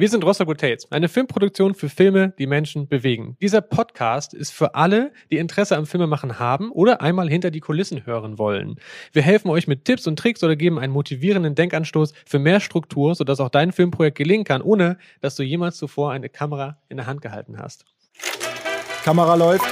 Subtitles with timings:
[0.00, 3.36] Wir sind Rostock Tales, eine Filmproduktion für Filme, die Menschen bewegen.
[3.42, 8.06] Dieser Podcast ist für alle, die Interesse am Filmemachen haben oder einmal hinter die Kulissen
[8.06, 8.80] hören wollen.
[9.12, 13.14] Wir helfen euch mit Tipps und Tricks oder geben einen motivierenden Denkanstoß für mehr Struktur,
[13.14, 17.04] sodass auch dein Filmprojekt gelingen kann, ohne dass du jemals zuvor eine Kamera in der
[17.04, 17.84] Hand gehalten hast.
[19.04, 19.66] Kamera läuft.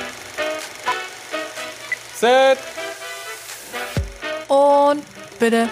[2.13, 2.59] Set.
[4.47, 5.03] Und
[5.41, 5.71] bitte.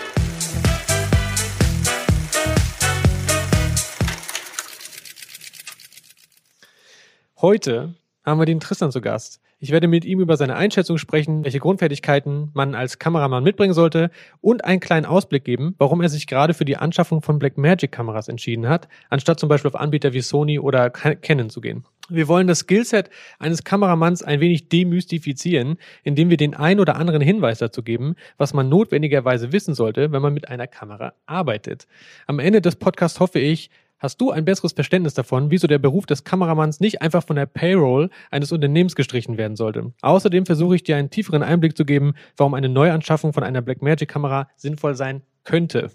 [7.42, 7.92] Heute
[8.24, 9.42] haben wir den Tristan zu Gast.
[9.58, 14.10] Ich werde mit ihm über seine Einschätzung sprechen, welche Grundfertigkeiten man als Kameramann mitbringen sollte
[14.40, 18.28] und einen kleinen Ausblick geben, warum er sich gerade für die Anschaffung von Blackmagic Kameras
[18.28, 21.84] entschieden hat, anstatt zum Beispiel auf Anbieter wie Sony oder Canon zu gehen.
[22.08, 27.20] Wir wollen das Skillset eines Kameramanns ein wenig demystifizieren, indem wir den ein oder anderen
[27.20, 31.86] Hinweis dazu geben, was man notwendigerweise wissen sollte, wenn man mit einer Kamera arbeitet.
[32.26, 33.68] Am Ende des Podcasts hoffe ich,
[33.98, 37.46] Hast du ein besseres Verständnis davon, wieso der Beruf des Kameramanns nicht einfach von der
[37.46, 39.94] Payroll eines Unternehmens gestrichen werden sollte?
[40.02, 44.48] Außerdem versuche ich dir einen tieferen Einblick zu geben, warum eine Neuanschaffung von einer Blackmagic-Kamera
[44.56, 45.90] sinnvoll sein könnte.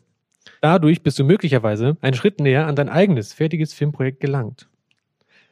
[0.62, 4.68] Dadurch bist du möglicherweise einen Schritt näher an dein eigenes, fertiges Filmprojekt gelangt.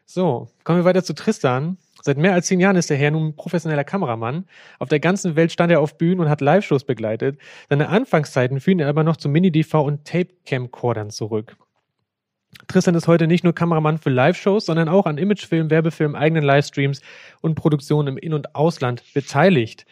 [0.05, 1.77] So, kommen wir weiter zu Tristan.
[2.01, 4.45] Seit mehr als zehn Jahren ist der Herr nun professioneller Kameramann.
[4.79, 7.37] Auf der ganzen Welt stand er auf Bühnen und hat Live-Shows begleitet.
[7.69, 11.55] Seine Anfangszeiten führen er aber noch zu Mini-DV und Tape-Camcordern zurück.
[12.67, 17.01] Tristan ist heute nicht nur Kameramann für Live-Shows, sondern auch an Imagefilm, Werbefilm, eigenen Livestreams
[17.41, 19.85] und Produktionen im In- und Ausland beteiligt.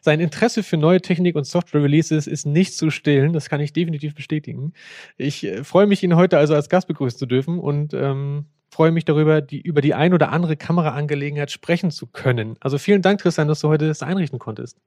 [0.00, 4.14] Sein Interesse für neue Technik und Software-Releases ist nicht zu stillen, das kann ich definitiv
[4.14, 4.72] bestätigen.
[5.16, 8.92] Ich äh, freue mich, ihn heute also als Gast begrüßen zu dürfen und ähm, freue
[8.92, 12.56] mich darüber, die, über die ein oder andere Kameraangelegenheit sprechen zu können.
[12.60, 14.78] Also vielen Dank, Tristan, dass du heute das einrichten konntest.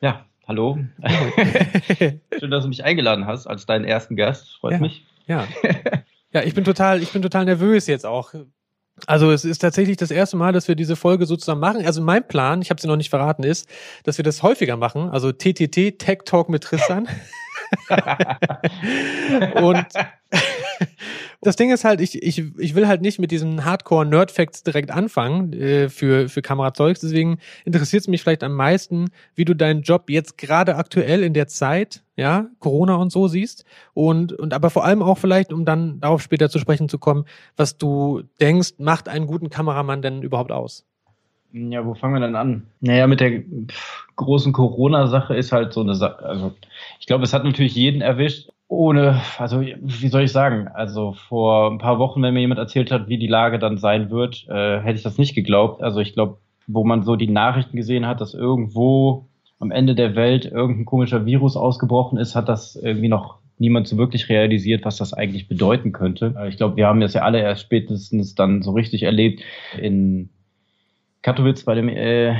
[0.00, 0.78] Ja, hallo.
[2.38, 4.56] Schön, dass du mich eingeladen hast als deinen ersten Gast.
[4.58, 4.78] Freut ja.
[4.78, 5.06] mich.
[5.26, 5.46] Ja.
[6.34, 8.34] Ja, ich bin total, ich bin total nervös jetzt auch.
[9.06, 11.86] Also es ist tatsächlich das erste Mal, dass wir diese Folge so zusammen machen.
[11.86, 13.68] Also mein Plan, ich habe sie noch nicht verraten, ist,
[14.02, 15.10] dass wir das häufiger machen.
[15.10, 17.08] Also TTT, Tech Talk mit Tristan.
[19.62, 19.86] und
[21.40, 25.52] das Ding ist halt, ich, ich, ich will halt nicht mit diesen Hardcore-Nerd-Facts direkt anfangen
[25.52, 27.00] äh, für, für Kamerazeugs.
[27.00, 31.34] Deswegen interessiert es mich vielleicht am meisten, wie du deinen Job jetzt gerade aktuell in
[31.34, 33.64] der Zeit, ja, Corona und so siehst.
[33.92, 37.24] Und, und aber vor allem auch vielleicht, um dann darauf später zu sprechen zu kommen,
[37.56, 40.86] was du denkst, macht einen guten Kameramann denn überhaupt aus?
[41.56, 42.66] Ja, wo fangen wir denn an?
[42.80, 43.44] Naja, mit der
[44.16, 46.24] großen Corona-Sache ist halt so eine Sache.
[46.26, 46.52] Also,
[46.98, 51.70] ich glaube, es hat natürlich jeden erwischt ohne, also wie soll ich sagen, also vor
[51.70, 54.80] ein paar Wochen, wenn mir jemand erzählt hat, wie die Lage dann sein wird, äh,
[54.80, 55.82] hätte ich das nicht geglaubt.
[55.82, 59.26] Also ich glaube, wo man so die Nachrichten gesehen hat, dass irgendwo
[59.60, 63.96] am Ende der Welt irgendein komischer Virus ausgebrochen ist, hat das irgendwie noch niemand so
[63.96, 66.34] wirklich realisiert, was das eigentlich bedeuten könnte.
[66.38, 69.42] Äh, ich glaube, wir haben das ja alle erst spätestens dann so richtig erlebt
[69.78, 70.30] in
[71.22, 72.34] Katowice bei dem äh,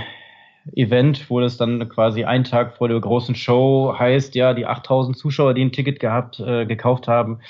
[0.73, 5.17] Event, wo das dann quasi einen Tag vor der großen Show heißt, ja, die 8000
[5.17, 7.41] Zuschauer, die ein Ticket gehabt, äh, gekauft haben,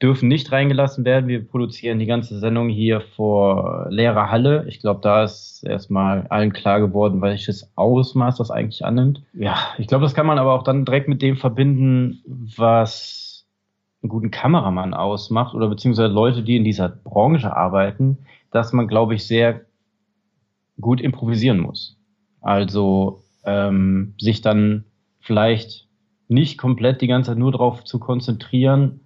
[0.00, 1.28] dürfen nicht reingelassen werden.
[1.28, 4.64] Wir produzieren die ganze Sendung hier vor leerer Halle.
[4.68, 9.22] Ich glaube, da ist erstmal allen klar geworden, welches Ausmaß das eigentlich annimmt.
[9.32, 12.20] Ja, ich glaube, das kann man aber auch dann direkt mit dem verbinden,
[12.56, 13.46] was
[14.02, 18.18] einen guten Kameramann ausmacht oder beziehungsweise Leute, die in dieser Branche arbeiten,
[18.50, 19.60] dass man, glaube ich, sehr
[20.80, 21.96] gut improvisieren muss.
[22.42, 24.84] Also ähm, sich dann
[25.20, 25.88] vielleicht
[26.28, 29.00] nicht komplett die ganze Zeit nur darauf zu konzentrieren,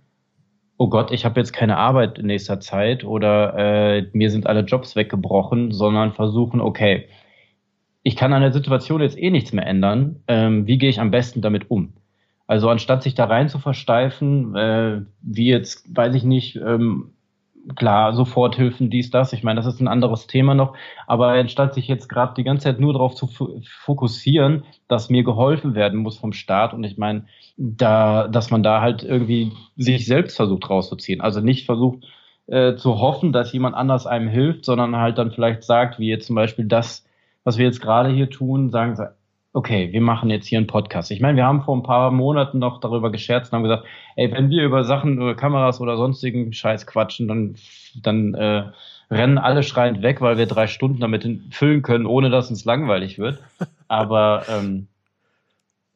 [0.78, 4.60] oh Gott, ich habe jetzt keine Arbeit in nächster Zeit oder äh, mir sind alle
[4.60, 7.08] Jobs weggebrochen, sondern versuchen, okay,
[8.02, 11.10] ich kann an der Situation jetzt eh nichts mehr ändern, ähm, wie gehe ich am
[11.10, 11.94] besten damit um?
[12.46, 17.15] Also anstatt sich da rein zu versteifen, äh, wie jetzt, weiß ich nicht, ähm,
[17.74, 19.32] klar, Soforthilfen, dies, das.
[19.32, 20.74] Ich meine, das ist ein anderes Thema noch.
[21.06, 23.28] Aber anstatt sich jetzt gerade die ganze Zeit nur darauf zu
[23.64, 28.80] fokussieren, dass mir geholfen werden muss vom Staat und ich meine, da, dass man da
[28.80, 31.20] halt irgendwie sich selbst versucht rauszuziehen.
[31.20, 32.04] Also nicht versucht
[32.46, 36.26] äh, zu hoffen, dass jemand anders einem hilft, sondern halt dann vielleicht sagt, wie jetzt
[36.26, 37.04] zum Beispiel das,
[37.44, 38.96] was wir jetzt gerade hier tun, sagen,
[39.56, 41.10] okay, wir machen jetzt hier einen Podcast.
[41.10, 44.30] Ich meine, wir haben vor ein paar Monaten noch darüber gescherzt und haben gesagt, ey,
[44.30, 47.56] wenn wir über Sachen, über Kameras oder sonstigen Scheiß quatschen, dann,
[48.02, 48.64] dann äh,
[49.10, 53.18] rennen alle schreiend weg, weil wir drei Stunden damit füllen können, ohne dass uns langweilig
[53.18, 53.42] wird.
[53.88, 54.88] Aber ähm,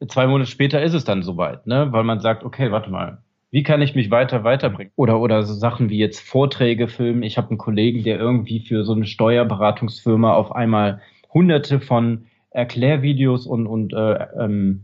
[0.07, 1.93] zwei Monate später ist es dann soweit, ne?
[1.93, 3.19] Weil man sagt, okay, warte mal,
[3.51, 4.91] wie kann ich mich weiter weiterbringen?
[4.95, 7.21] Oder oder so Sachen wie jetzt Vorträge filmen.
[7.21, 10.99] Ich habe einen Kollegen, der irgendwie für so eine Steuerberatungsfirma auf einmal
[11.31, 14.83] hunderte von Erklärvideos und, und äh, ähm,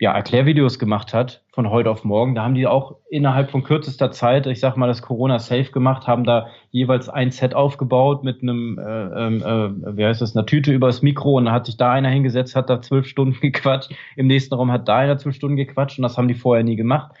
[0.00, 2.36] ja, Erklärvideos gemacht hat von heute auf morgen.
[2.36, 6.06] Da haben die auch innerhalb von kürzester Zeit, ich sag mal, das Corona safe gemacht,
[6.06, 10.46] haben da jeweils ein Set aufgebaut mit einem, äh, ähm, äh, wie heißt das, einer
[10.46, 13.90] Tüte übers Mikro und da hat sich da einer hingesetzt, hat da zwölf Stunden gequatscht.
[14.14, 16.76] Im nächsten Raum hat da einer zwölf Stunden gequatscht und das haben die vorher nie
[16.76, 17.12] gemacht.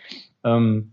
[0.44, 0.92] Ähm,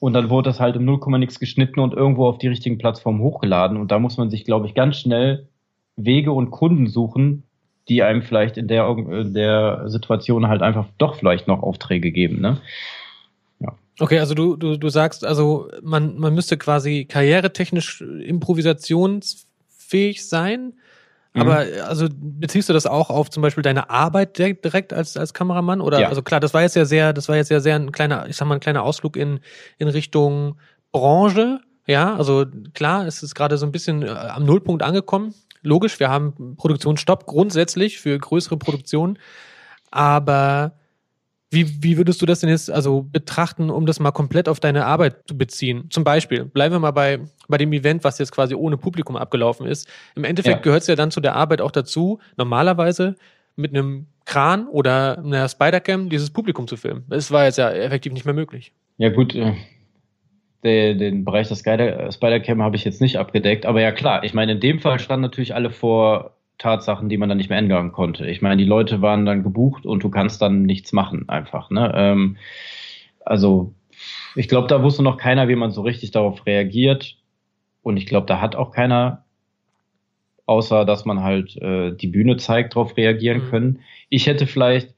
[0.00, 3.20] und dann wurde das halt im 0, nix geschnitten und irgendwo auf die richtigen Plattformen
[3.20, 3.78] hochgeladen.
[3.78, 5.48] Und da muss man sich, glaube ich, ganz schnell
[5.96, 7.44] Wege und Kunden suchen,
[7.88, 12.40] die einem vielleicht in der, in der Situation halt einfach doch vielleicht noch Aufträge geben.
[12.40, 12.62] Ne?
[13.60, 13.74] Ja.
[14.00, 20.72] Okay, also du, du, du sagst, also man, man müsste quasi karrieretechnisch improvisationsfähig sein.
[21.34, 21.42] Mhm.
[21.42, 25.82] Aber also beziehst du das auch auf zum Beispiel deine Arbeit direkt als, als Kameramann?
[25.82, 26.08] Oder ja.
[26.08, 28.36] also klar, das war jetzt ja sehr, das war jetzt ja sehr ein kleiner, ich
[28.36, 29.40] sag mal, ein kleiner Ausflug in,
[29.78, 30.56] in Richtung
[30.90, 31.60] Branche.
[31.86, 35.34] Ja, also klar, es ist gerade so ein bisschen äh, am Nullpunkt angekommen
[35.64, 39.18] logisch, wir haben Produktionsstopp grundsätzlich für größere Produktionen,
[39.90, 40.78] aber
[41.50, 44.86] wie, wie würdest du das denn jetzt also betrachten, um das mal komplett auf deine
[44.86, 45.86] Arbeit zu beziehen?
[45.90, 49.66] Zum Beispiel, bleiben wir mal bei, bei dem Event, was jetzt quasi ohne Publikum abgelaufen
[49.66, 49.88] ist.
[50.16, 50.62] Im Endeffekt ja.
[50.62, 53.14] gehört es ja dann zu der Arbeit auch dazu, normalerweise
[53.56, 57.04] mit einem Kran oder einer Spidercam dieses Publikum zu filmen.
[57.08, 58.72] Das war jetzt ja effektiv nicht mehr möglich.
[58.96, 59.54] Ja gut, äh,
[60.64, 63.66] den, den Bereich der Spider-Cam habe ich jetzt nicht abgedeckt.
[63.66, 67.28] Aber ja klar, ich meine, in dem Fall standen natürlich alle vor Tatsachen, die man
[67.28, 68.26] dann nicht mehr ändern konnte.
[68.26, 71.70] Ich meine, die Leute waren dann gebucht und du kannst dann nichts machen einfach.
[71.70, 71.92] Ne?
[71.94, 72.36] Ähm,
[73.24, 73.74] also
[74.34, 77.18] ich glaube, da wusste noch keiner, wie man so richtig darauf reagiert.
[77.82, 79.24] Und ich glaube, da hat auch keiner,
[80.46, 83.50] außer dass man halt äh, die Bühne zeigt, darauf reagieren mhm.
[83.50, 83.80] können.
[84.08, 84.94] Ich hätte vielleicht,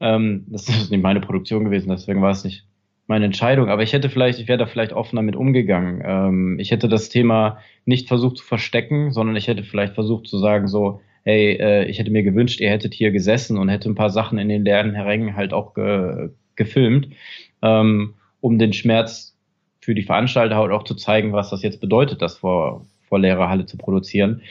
[0.00, 2.64] ähm, das ist nicht meine Produktion gewesen, deswegen war es nicht
[3.10, 3.68] meine Entscheidung.
[3.68, 6.00] Aber ich hätte vielleicht, ich wäre da vielleicht offen damit umgegangen.
[6.06, 10.38] Ähm, ich hätte das Thema nicht versucht zu verstecken, sondern ich hätte vielleicht versucht zu
[10.38, 13.96] sagen so, hey, äh, ich hätte mir gewünscht, ihr hättet hier gesessen und hätte ein
[13.96, 17.08] paar Sachen in den leeren Rängen halt auch ge gefilmt,
[17.62, 19.36] ähm, um den Schmerz
[19.80, 23.48] für die Veranstalter halt auch zu zeigen, was das jetzt bedeutet, das vor, vor leerer
[23.48, 24.42] Halle zu produzieren.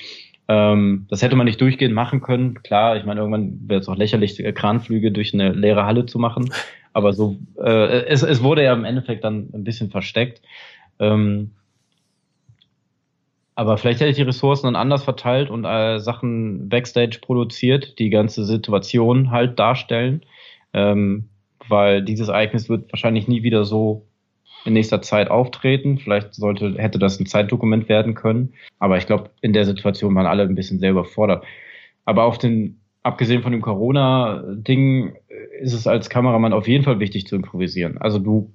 [0.49, 2.61] Ähm, das hätte man nicht durchgehend machen können.
[2.63, 6.51] Klar, ich meine, irgendwann wäre es auch lächerlich, Kranflüge durch eine leere Halle zu machen.
[6.93, 10.41] Aber so, äh, es, es wurde ja im Endeffekt dann ein bisschen versteckt.
[10.99, 11.51] Ähm,
[13.55, 18.09] aber vielleicht hätte ich die Ressourcen dann anders verteilt und äh, Sachen Backstage produziert, die
[18.09, 20.21] ganze Situation halt darstellen.
[20.73, 21.29] Ähm,
[21.67, 24.05] weil dieses Ereignis wird wahrscheinlich nie wieder so
[24.65, 25.97] in nächster Zeit auftreten.
[25.99, 28.53] Vielleicht sollte, hätte das ein Zeitdokument werden können.
[28.79, 31.43] Aber ich glaube, in der Situation waren alle ein bisschen sehr überfordert.
[32.05, 35.15] Aber auf den, abgesehen von dem Corona-Ding,
[35.59, 37.97] ist es als Kameramann auf jeden Fall wichtig zu improvisieren.
[37.97, 38.53] Also du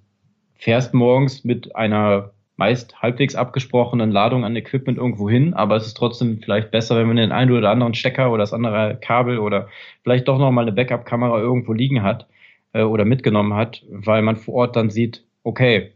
[0.54, 5.96] fährst morgens mit einer meist halbwegs abgesprochenen Ladung an Equipment irgendwo hin, aber es ist
[5.96, 9.68] trotzdem vielleicht besser, wenn man den einen oder anderen Stecker oder das andere Kabel oder
[10.02, 12.28] vielleicht doch nochmal eine Backup-Kamera irgendwo liegen hat
[12.72, 15.90] äh, oder mitgenommen hat, weil man vor Ort dann sieht, okay,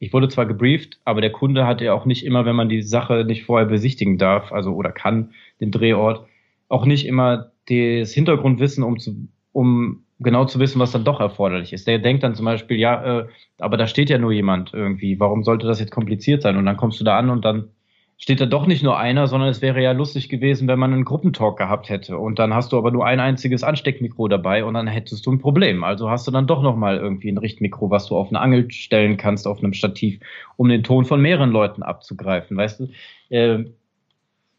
[0.00, 2.82] ich wurde zwar gebrieft, aber der Kunde hat ja auch nicht immer, wenn man die
[2.82, 5.30] Sache nicht vorher besichtigen darf, also oder kann,
[5.60, 6.26] den Drehort,
[6.68, 11.72] auch nicht immer das Hintergrundwissen, um zu, um genau zu wissen, was dann doch erforderlich
[11.72, 11.86] ist.
[11.86, 13.26] Der denkt dann zum Beispiel, ja, äh,
[13.58, 16.56] aber da steht ja nur jemand irgendwie, warum sollte das jetzt kompliziert sein?
[16.56, 17.70] Und dann kommst du da an und dann
[18.16, 21.04] steht da doch nicht nur einer, sondern es wäre ja lustig gewesen, wenn man einen
[21.04, 22.16] Gruppentalk gehabt hätte.
[22.16, 25.40] Und dann hast du aber nur ein einziges Ansteckmikro dabei und dann hättest du ein
[25.40, 25.82] Problem.
[25.84, 29.16] Also hast du dann doch nochmal irgendwie ein Richtmikro, was du auf eine Angel stellen
[29.16, 30.20] kannst, auf einem Stativ,
[30.56, 32.56] um den Ton von mehreren Leuten abzugreifen.
[32.56, 32.88] Weißt du?
[33.30, 33.64] Äh,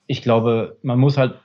[0.08, 1.36] ich glaube, man muss halt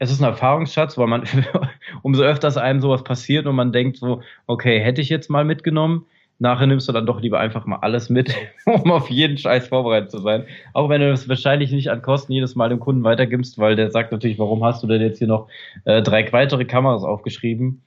[0.00, 1.24] es ist ein Erfahrungsschatz, weil man
[2.02, 6.06] umso öfters einem sowas passiert und man denkt so, okay, hätte ich jetzt mal mitgenommen,
[6.38, 10.10] nachher nimmst du dann doch lieber einfach mal alles mit, um auf jeden Scheiß vorbereitet
[10.10, 10.46] zu sein.
[10.72, 13.90] Auch wenn du das wahrscheinlich nicht an Kosten jedes Mal dem Kunden weitergibst, weil der
[13.90, 15.48] sagt natürlich, warum hast du denn jetzt hier noch
[15.84, 17.82] äh, drei weitere Kameras aufgeschrieben?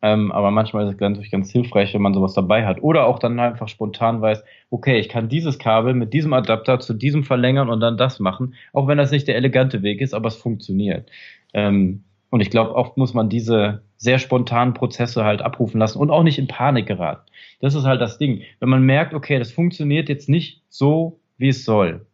[0.00, 2.80] Ähm, aber manchmal ist es natürlich ganz hilfreich, wenn man sowas dabei hat.
[2.82, 6.94] Oder auch dann einfach spontan weiß, okay, ich kann dieses Kabel mit diesem Adapter zu
[6.94, 10.28] diesem verlängern und dann das machen, auch wenn das nicht der elegante Weg ist, aber
[10.28, 11.10] es funktioniert.
[11.54, 16.10] Ähm, und ich glaube, oft muss man diese sehr spontanen Prozesse halt abrufen lassen und
[16.10, 17.28] auch nicht in Panik geraten.
[17.60, 18.42] Das ist halt das Ding.
[18.60, 22.06] Wenn man merkt, okay, das funktioniert jetzt nicht so, wie es soll,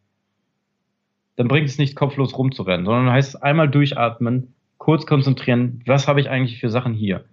[1.37, 6.21] dann bringt es nicht kopflos rumzurennen, sondern heißt es einmal durchatmen, kurz konzentrieren, was habe
[6.21, 7.25] ich eigentlich für Sachen hier?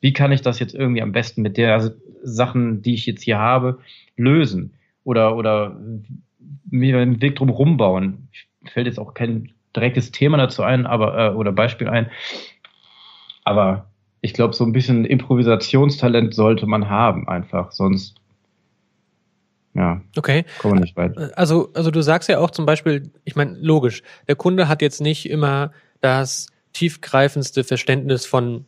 [0.00, 3.38] Wie kann ich das jetzt irgendwie am besten mit der Sachen, die ich jetzt hier
[3.38, 3.78] habe,
[4.16, 4.74] lösen?
[5.04, 5.80] Oder, oder
[6.70, 8.28] mir einen Weg drum rumbauen?
[8.64, 12.10] Fällt jetzt auch kein direktes Thema dazu ein, aber äh, oder Beispiel ein.
[13.44, 13.86] Aber
[14.20, 17.72] ich glaube, so ein bisschen Improvisationstalent sollte man haben, einfach.
[17.72, 18.16] Sonst
[19.74, 20.00] ja.
[20.16, 20.44] Okay.
[20.58, 21.16] Kommen wir nicht weit.
[21.36, 25.00] Also, also du sagst ja auch zum Beispiel, ich meine, logisch, der Kunde hat jetzt
[25.00, 28.64] nicht immer das tiefgreifendste Verständnis von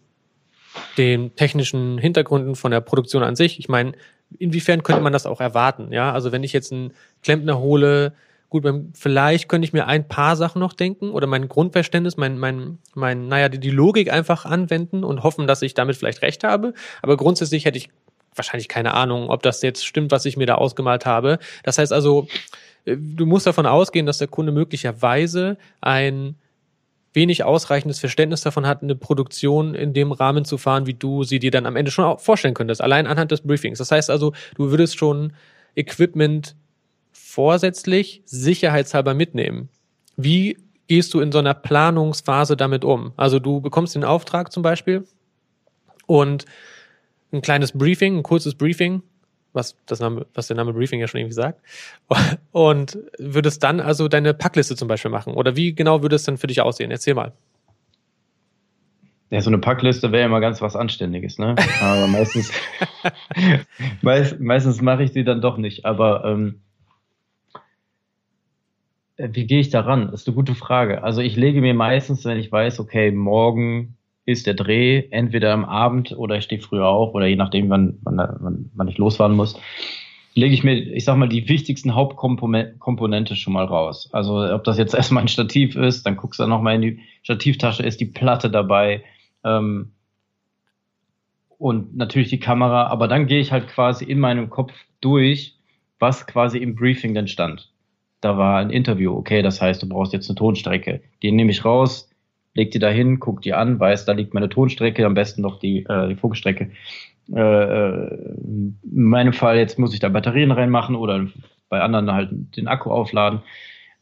[0.98, 3.58] den technischen Hintergründen von der Produktion an sich.
[3.58, 3.92] Ich meine,
[4.38, 5.92] inwiefern könnte man das auch erwarten?
[5.92, 8.14] Ja, also wenn ich jetzt einen Klempner hole,
[8.50, 8.64] gut,
[8.94, 13.28] vielleicht könnte ich mir ein paar Sachen noch denken oder mein Grundverständnis, mein, mein, mein,
[13.28, 16.74] naja, die, die Logik einfach anwenden und hoffen, dass ich damit vielleicht recht habe.
[17.00, 17.90] Aber grundsätzlich hätte ich
[18.34, 21.38] wahrscheinlich keine Ahnung, ob das jetzt stimmt, was ich mir da ausgemalt habe.
[21.62, 22.26] Das heißt also,
[22.84, 26.34] äh, du musst davon ausgehen, dass der Kunde möglicherweise ein
[27.12, 31.38] wenig ausreichendes Verständnis davon hat, eine Produktion in dem Rahmen zu fahren, wie du sie
[31.38, 33.78] dir dann am Ende schon vorstellen könntest, allein anhand des Briefings.
[33.78, 35.32] Das heißt also, du würdest schon
[35.74, 36.54] Equipment
[37.30, 39.68] vorsätzlich sicherheitshalber mitnehmen.
[40.16, 40.58] Wie
[40.88, 43.12] gehst du in so einer Planungsphase damit um?
[43.16, 45.06] Also du bekommst den Auftrag zum Beispiel
[46.06, 46.44] und
[47.32, 49.02] ein kleines Briefing, ein kurzes Briefing,
[49.52, 51.60] was, das Name, was der Name Briefing ja schon irgendwie sagt,
[52.52, 55.34] und würdest dann also deine Packliste zum Beispiel machen?
[55.34, 56.90] Oder wie genau würde es dann für dich aussehen?
[56.90, 57.32] Erzähl mal.
[59.30, 61.54] Ja, so eine Packliste wäre immer ganz was Anständiges, ne?
[61.80, 62.50] Aber meistens,
[64.02, 65.84] meist, meistens mache ich sie dann doch nicht.
[65.84, 66.60] Aber ähm,
[69.28, 70.12] wie gehe ich daran?
[70.12, 71.02] Ist eine gute Frage.
[71.02, 75.64] Also ich lege mir meistens, wenn ich weiß, okay, morgen ist der Dreh, entweder am
[75.64, 79.34] Abend oder ich stehe früher auf oder je nachdem, wann, wann, wann, wann ich losfahren
[79.34, 79.58] muss,
[80.34, 84.08] lege ich mir, ich sag mal, die wichtigsten Hauptkomponente schon mal raus.
[84.12, 87.00] Also ob das jetzt erstmal ein Stativ ist, dann guckst du dann nochmal in die
[87.22, 89.02] Stativtasche, ist die Platte dabei
[89.44, 89.92] ähm,
[91.58, 95.56] und natürlich die Kamera, aber dann gehe ich halt quasi in meinem Kopf durch,
[95.98, 97.70] was quasi im Briefing denn stand
[98.20, 101.00] da war ein Interview, okay, das heißt, du brauchst jetzt eine Tonstrecke.
[101.22, 102.10] Die nehme ich raus,
[102.54, 105.58] leg die da hin, guck die an, weiß, da liegt meine Tonstrecke, am besten noch
[105.58, 106.70] die, äh, die Funkstrecke.
[107.32, 111.26] Äh, äh, in meinem Fall jetzt muss ich da Batterien reinmachen oder
[111.68, 113.42] bei anderen halt den Akku aufladen.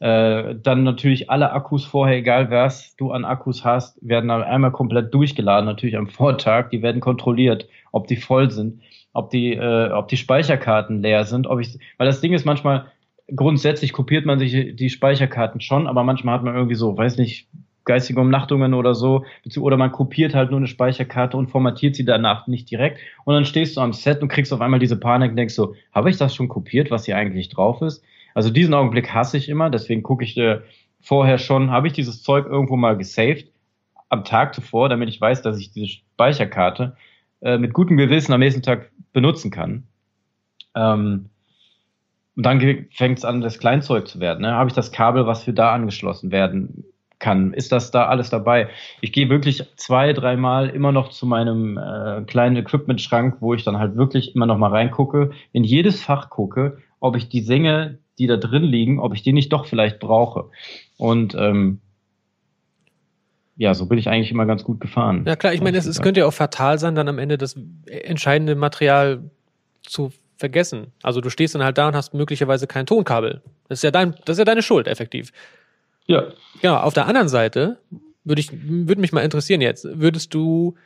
[0.00, 4.70] Äh, dann natürlich alle Akkus vorher, egal was du an Akkus hast, werden dann einmal
[4.70, 6.70] komplett durchgeladen, natürlich am Vortag.
[6.70, 8.80] Die werden kontrolliert, ob die voll sind,
[9.12, 12.87] ob die, äh, ob die Speicherkarten leer sind, ob ich, weil das Ding ist manchmal,
[13.35, 17.49] grundsätzlich kopiert man sich die Speicherkarten schon, aber manchmal hat man irgendwie so, weiß nicht,
[17.85, 19.25] geistige Umnachtungen oder so,
[19.58, 23.47] oder man kopiert halt nur eine Speicherkarte und formatiert sie danach nicht direkt und dann
[23.47, 26.18] stehst du am Set und kriegst auf einmal diese Panik und denkst so, habe ich
[26.18, 28.04] das schon kopiert, was hier eigentlich drauf ist?
[28.35, 30.61] Also diesen Augenblick hasse ich immer, deswegen gucke ich äh,
[31.00, 33.50] vorher schon, habe ich dieses Zeug irgendwo mal gesaved
[34.11, 36.97] am Tag zuvor, damit ich weiß, dass ich diese Speicherkarte
[37.40, 39.85] äh, mit gutem Gewissen am nächsten Tag benutzen kann.
[40.75, 41.30] Ähm,
[42.38, 44.42] und dann fängt es an, das Kleinzeug zu werden.
[44.42, 44.52] Ne?
[44.52, 46.85] Habe ich das Kabel, was für da angeschlossen werden
[47.18, 47.52] kann?
[47.52, 48.68] Ist das da alles dabei?
[49.00, 53.80] Ich gehe wirklich zwei, dreimal immer noch zu meinem äh, kleinen Equipment-Schrank, wo ich dann
[53.80, 58.28] halt wirklich immer noch mal reingucke, in jedes Fach gucke, ob ich die Sänger, die
[58.28, 60.45] da drin liegen, ob ich die nicht doch vielleicht brauche.
[60.97, 61.80] Und ähm,
[63.57, 65.25] ja, so bin ich eigentlich immer ganz gut gefahren.
[65.26, 67.57] Ja klar, ich meine, es, es könnte ja auch fatal sein, dann am Ende das
[67.87, 69.28] entscheidende Material
[69.83, 70.92] zu vergessen.
[71.02, 73.42] Also du stehst dann halt da und hast möglicherweise kein Tonkabel.
[73.68, 75.33] Das ist ja dein, das ist ja deine Schuld, effektiv.
[76.07, 76.28] Ja.
[76.62, 76.76] Genau.
[76.76, 77.78] Auf der anderen Seite
[78.25, 80.76] würde ich, würde mich mal interessieren jetzt, würdest du,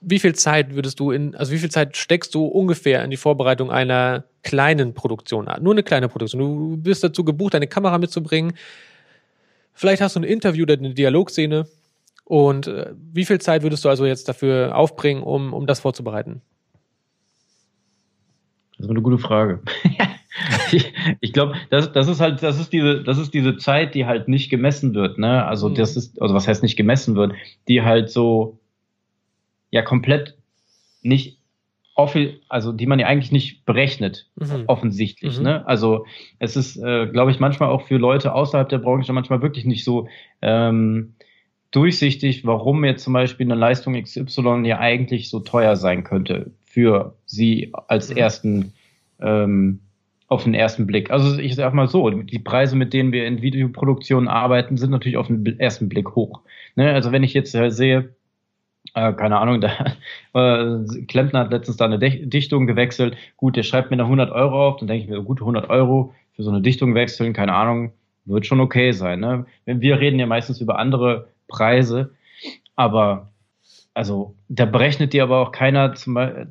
[0.00, 3.16] wie viel Zeit würdest du in, also wie viel Zeit steckst du ungefähr in die
[3.18, 5.48] Vorbereitung einer kleinen Produktion?
[5.60, 6.40] Nur eine kleine Produktion.
[6.40, 8.54] Du bist dazu gebucht, deine Kamera mitzubringen.
[9.74, 11.66] Vielleicht hast du ein Interview oder eine Dialogszene.
[12.24, 16.42] Und äh, wie viel Zeit würdest du also jetzt dafür aufbringen, um, um das vorzubereiten?
[18.80, 19.60] Das ist eine gute Frage.
[20.72, 24.06] ich, ich glaube, das, das ist halt, das ist diese, das ist diese Zeit, die
[24.06, 25.44] halt nicht gemessen wird, ne?
[25.44, 25.74] Also mhm.
[25.74, 27.34] das ist, also was heißt nicht gemessen wird,
[27.68, 28.58] die halt so
[29.70, 30.38] ja komplett
[31.02, 31.38] nicht
[32.48, 34.64] also die man ja eigentlich nicht berechnet, mhm.
[34.68, 35.36] offensichtlich.
[35.36, 35.44] Mhm.
[35.44, 35.66] Ne?
[35.66, 36.06] Also
[36.38, 39.84] es ist, äh, glaube ich, manchmal auch für Leute außerhalb der Branche manchmal wirklich nicht
[39.84, 40.08] so
[40.40, 41.16] ähm,
[41.72, 47.16] durchsichtig, warum jetzt zum Beispiel eine Leistung XY ja eigentlich so teuer sein könnte für
[47.26, 48.16] sie als mhm.
[48.16, 48.72] ersten
[49.20, 49.80] ähm,
[50.28, 51.10] auf den ersten Blick.
[51.10, 55.18] Also ich sage mal so, die Preise, mit denen wir in Videoproduktionen arbeiten, sind natürlich
[55.18, 56.42] auf den ersten Blick hoch.
[56.76, 56.92] Ne?
[56.92, 58.14] Also wenn ich jetzt äh, sehe,
[58.94, 59.96] äh, keine Ahnung, der
[60.32, 63.16] äh, Klempner hat letztens da eine Dichtung gewechselt.
[63.36, 66.14] Gut, der schreibt mir da 100 Euro auf, dann denke ich mir, gut, 100 Euro
[66.36, 67.90] für so eine Dichtung wechseln, keine Ahnung,
[68.24, 69.18] wird schon okay sein.
[69.18, 69.46] Ne?
[69.64, 72.14] Wir reden ja meistens über andere Preise,
[72.76, 73.29] aber
[73.94, 75.94] also da berechnet dir aber auch keiner,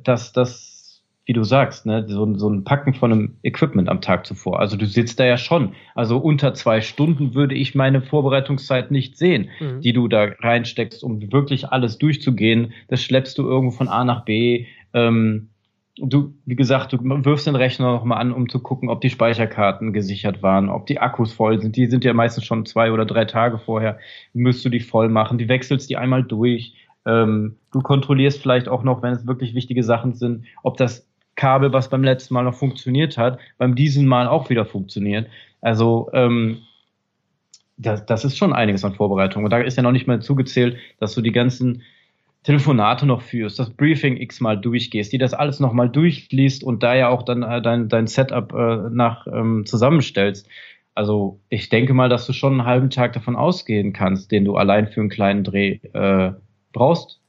[0.02, 4.26] dass das, wie du sagst, ne, so, so ein Packen von einem Equipment am Tag
[4.26, 4.60] zuvor.
[4.60, 5.74] Also du sitzt da ja schon.
[5.94, 9.80] Also unter zwei Stunden würde ich meine Vorbereitungszeit nicht sehen, mhm.
[9.80, 12.72] die du da reinsteckst, um wirklich alles durchzugehen.
[12.88, 14.66] Das schleppst du irgendwo von A nach B.
[14.92, 15.50] Ähm,
[15.96, 19.92] du, wie gesagt, du wirfst den Rechner nochmal an, um zu gucken, ob die Speicherkarten
[19.92, 21.76] gesichert waren, ob die Akkus voll sind.
[21.76, 23.98] Die sind ja meistens schon zwei oder drei Tage vorher,
[24.32, 25.38] müsst du die voll machen.
[25.38, 26.74] Die wechselst die einmal durch
[27.06, 31.72] Ähm, du kontrollierst vielleicht auch noch, wenn es wirklich wichtige Sachen sind, ob das Kabel,
[31.72, 35.28] was beim letzten Mal noch funktioniert hat, beim diesen Mal auch wieder funktioniert.
[35.60, 36.58] Also ähm,
[37.76, 39.44] das, das ist schon einiges an Vorbereitung.
[39.44, 41.82] Und da ist ja noch nicht mal zugezählt, dass du die ganzen
[42.42, 47.08] Telefonate noch führst, das Briefing x-mal durchgehst, die das alles nochmal durchliest und da ja
[47.08, 50.48] auch dann äh, dein, dein Setup äh, nach ähm, zusammenstellst.
[50.94, 54.56] Also ich denke mal, dass du schon einen halben Tag davon ausgehen kannst, den du
[54.56, 56.32] allein für einen kleinen Dreh äh,
[56.72, 57.20] brauchst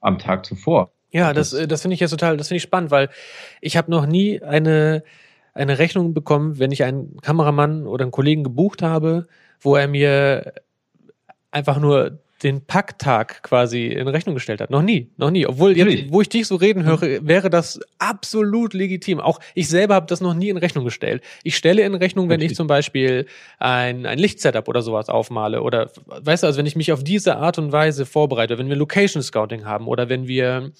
[0.00, 0.90] am Tag zuvor.
[1.10, 3.08] Ja, das, das, äh, das finde ich jetzt total, das finde ich spannend, weil
[3.60, 5.02] ich habe noch nie eine,
[5.54, 9.26] eine Rechnung bekommen, wenn ich einen Kameramann oder einen Kollegen gebucht habe,
[9.60, 10.52] wo er mir
[11.50, 14.70] einfach nur den Packtag quasi in Rechnung gestellt hat.
[14.70, 15.46] Noch nie, noch nie.
[15.46, 19.20] Obwohl jetzt, wo ich dich so reden höre, wäre das absolut legitim.
[19.20, 21.22] Auch ich selber habe das noch nie in Rechnung gestellt.
[21.42, 23.26] Ich stelle in Rechnung, wenn ich zum Beispiel
[23.58, 27.36] ein, ein Lichtsetup oder sowas aufmale oder, weißt du, also wenn ich mich auf diese
[27.36, 30.70] Art und Weise vorbereite, wenn wir Location Scouting haben oder wenn wir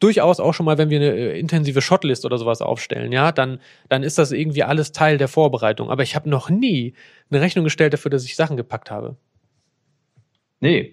[0.00, 3.60] durchaus auch schon mal, wenn wir eine äh, intensive Shotlist oder sowas aufstellen, ja, dann,
[3.88, 5.90] dann ist das irgendwie alles Teil der Vorbereitung.
[5.90, 6.94] Aber ich habe noch nie
[7.30, 9.16] eine Rechnung gestellt dafür, dass ich Sachen gepackt habe.
[10.62, 10.92] Nee,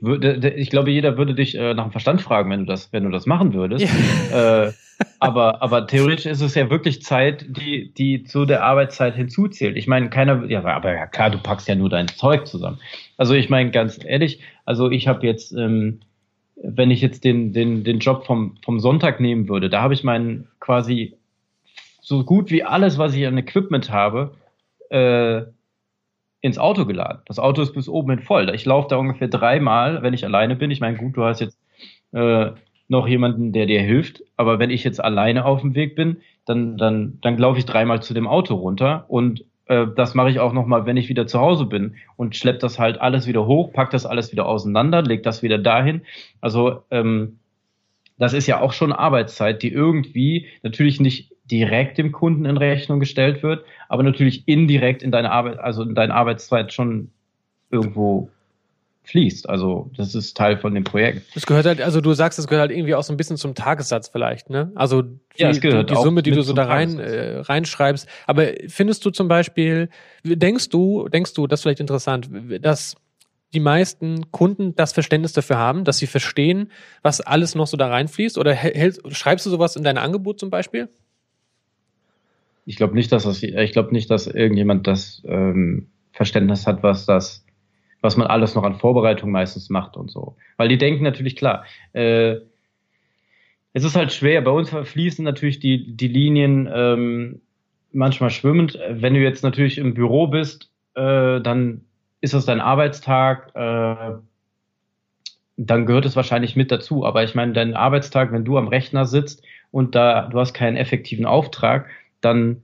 [0.56, 3.12] ich glaube, jeder würde dich äh, nach dem Verstand fragen, wenn du das, wenn du
[3.12, 3.86] das machen würdest.
[4.32, 4.66] Ja.
[4.66, 4.74] Äh,
[5.20, 9.78] aber, aber theoretisch ist es ja wirklich Zeit, die, die zu der Arbeitszeit hinzuzählt.
[9.78, 12.80] Ich meine, keiner, ja, aber ja klar, du packst ja nur dein Zeug zusammen.
[13.16, 16.00] Also ich meine, ganz ehrlich, also ich habe jetzt, ähm,
[16.64, 20.04] wenn ich jetzt den, den, den Job vom, vom Sonntag nehmen würde, da habe ich
[20.04, 21.14] meinen quasi
[22.02, 24.36] so gut wie alles, was ich an Equipment habe,
[24.90, 25.44] äh,
[26.42, 27.22] ins Auto geladen.
[27.26, 28.50] Das Auto ist bis oben hin voll.
[28.54, 30.72] Ich laufe da ungefähr dreimal, wenn ich alleine bin.
[30.72, 31.60] Ich meine, gut, du hast jetzt
[32.14, 32.52] äh,
[32.88, 36.78] noch jemanden, der dir hilft, aber wenn ich jetzt alleine auf dem Weg bin, dann,
[36.78, 40.54] dann, dann laufe ich dreimal zu dem Auto runter und äh, das mache ich auch
[40.54, 43.92] nochmal, wenn ich wieder zu Hause bin und schlepp das halt alles wieder hoch, pack
[43.92, 46.02] das alles wieder auseinander, leg das wieder dahin.
[46.42, 47.38] Also ähm,
[48.18, 53.00] das ist ja auch schon Arbeitszeit, die irgendwie natürlich nicht direkt dem Kunden in Rechnung
[53.00, 57.10] gestellt wird, aber natürlich indirekt in deine Arbeit, also in deine Arbeitszeit schon
[57.72, 58.30] irgendwo
[59.04, 59.50] fließt.
[59.50, 61.36] Also das ist Teil von dem Projekt.
[61.36, 63.56] Das gehört halt, also du sagst, das gehört halt irgendwie auch so ein bisschen zum
[63.56, 64.72] Tagessatz vielleicht, ne?
[64.76, 68.08] Also die, ja, die, die Summe, die du so da rein äh, reinschreibst.
[68.28, 69.90] Aber findest du zum Beispiel,
[70.24, 72.30] denkst du, denkst du, das ist vielleicht interessant,
[72.62, 72.96] dass
[73.54, 76.72] die meisten Kunden das Verständnis dafür haben, dass sie verstehen,
[77.02, 78.38] was alles noch so da reinfließt?
[78.38, 80.90] Oder hältst, schreibst du sowas in dein Angebot zum Beispiel?
[82.70, 87.08] Ich glaube nicht, dass das, ich glaube nicht, dass irgendjemand das ähm, Verständnis hat, was
[87.08, 87.44] das,
[88.00, 90.36] was man alles noch an Vorbereitung meistens macht und so.
[90.56, 92.36] Weil die denken natürlich klar, äh,
[93.74, 94.42] es ist halt schwer.
[94.42, 97.42] Bei uns fließen natürlich die, die Linien ähm,
[97.92, 98.78] manchmal schwimmend.
[98.88, 101.86] Wenn du jetzt natürlich im Büro bist, äh, dann
[102.22, 104.12] ist das dein Arbeitstag, äh,
[105.58, 107.04] dann gehört es wahrscheinlich mit dazu.
[107.04, 110.78] Aber ich meine, dein Arbeitstag, wenn du am Rechner sitzt und da du hast keinen
[110.78, 111.88] effektiven Auftrag,
[112.22, 112.62] dann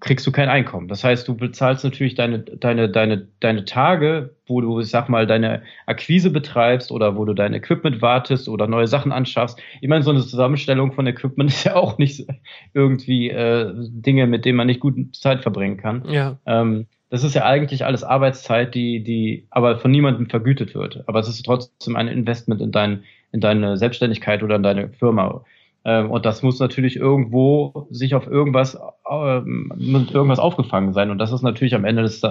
[0.00, 0.88] kriegst du kein Einkommen.
[0.88, 5.26] Das heißt, du bezahlst natürlich deine, deine, deine, deine Tage, wo du, ich sag mal,
[5.26, 9.58] deine Akquise betreibst oder wo du dein Equipment wartest oder neue Sachen anschaffst.
[9.80, 12.26] Ich meine, so eine Zusammenstellung von Equipment ist ja auch nicht
[12.74, 16.04] irgendwie äh, Dinge, mit denen man nicht gut Zeit verbringen kann.
[16.08, 16.38] Ja.
[16.46, 21.04] Ähm, das ist ja eigentlich alles Arbeitszeit, die, die aber von niemandem vergütet wird.
[21.06, 25.42] Aber es ist trotzdem ein Investment in, dein, in deine Selbstständigkeit oder in deine Firma.
[25.88, 28.78] Ähm, und das muss natürlich irgendwo sich auf irgendwas,
[29.10, 31.10] ähm, mit irgendwas aufgefangen sein.
[31.10, 32.22] Und das ist natürlich am Ende des,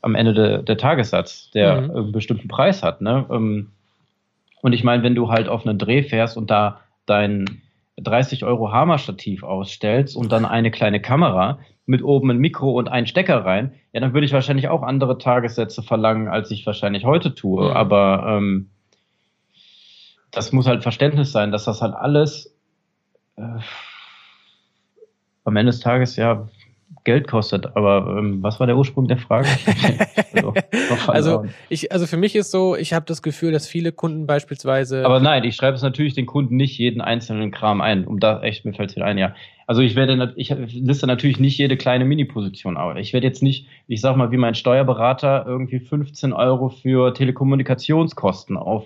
[0.00, 1.90] am Ende de, der Tagessatz, der mhm.
[1.92, 3.00] einen bestimmten Preis hat.
[3.00, 3.24] Ne?
[3.30, 3.70] Ähm,
[4.62, 7.62] und ich meine, wenn du halt auf einen Dreh fährst und da dein
[7.98, 13.06] 30 Euro Hammer-Stativ ausstellst und dann eine kleine Kamera mit oben ein Mikro und einen
[13.06, 17.32] Stecker rein, ja, dann würde ich wahrscheinlich auch andere Tagessätze verlangen, als ich wahrscheinlich heute
[17.36, 17.64] tue.
[17.64, 17.76] Mhm.
[17.76, 18.70] Aber ähm,
[20.32, 22.51] das muss halt Verständnis sein, dass das halt alles
[23.36, 23.58] äh,
[25.44, 26.48] am Ende des Tages ja
[27.04, 27.76] Geld kostet.
[27.76, 29.48] Aber ähm, was war der Ursprung der Frage?
[30.34, 30.54] also,
[31.08, 35.04] also, ich, also für mich ist so, ich habe das Gefühl, dass viele Kunden beispielsweise.
[35.04, 38.06] Aber nein, ich schreibe es natürlich den Kunden nicht jeden einzelnen Kram ein.
[38.06, 39.34] Um da echt, mir fällt es wieder ein, ja.
[39.66, 42.96] Also ich werde, ich liste natürlich nicht jede kleine Mini-Position aus.
[42.98, 48.56] Ich werde jetzt nicht, ich sag mal, wie mein Steuerberater irgendwie 15 Euro für Telekommunikationskosten
[48.56, 48.84] auf